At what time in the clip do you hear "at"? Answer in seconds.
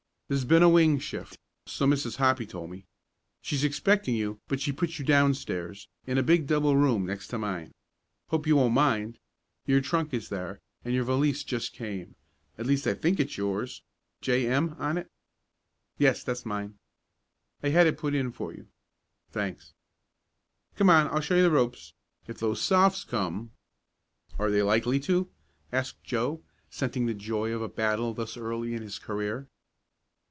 12.57-12.65